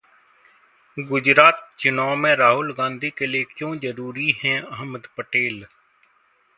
गुजरात 0.97 1.59
चुनाव 1.79 2.15
में 2.15 2.33
राहुल 2.35 2.73
गांधी 2.73 3.09
के 3.09 3.27
लिए 3.27 3.43
क्यों 3.43 3.77
जरूरी 3.79 4.31
हैं 4.43 4.61
अहमद 4.61 5.07
पटेल? 5.17 5.65